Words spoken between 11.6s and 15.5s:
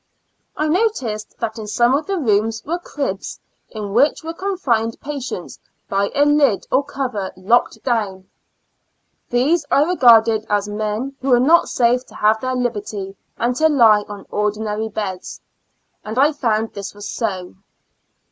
safe to have their liberty and to lie on ordinary beds,